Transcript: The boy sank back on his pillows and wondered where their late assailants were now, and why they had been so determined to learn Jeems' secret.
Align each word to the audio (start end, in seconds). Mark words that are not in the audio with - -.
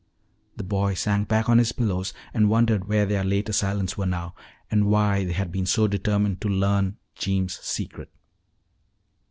The 0.55 0.63
boy 0.63 0.95
sank 0.95 1.27
back 1.27 1.47
on 1.47 1.59
his 1.59 1.71
pillows 1.73 2.11
and 2.33 2.49
wondered 2.49 2.85
where 2.87 3.05
their 3.05 3.23
late 3.23 3.49
assailants 3.49 3.99
were 3.99 4.07
now, 4.07 4.33
and 4.71 4.87
why 4.87 5.23
they 5.25 5.33
had 5.33 5.51
been 5.51 5.67
so 5.67 5.87
determined 5.87 6.41
to 6.41 6.49
learn 6.49 6.97
Jeems' 7.15 7.59
secret. 7.59 8.09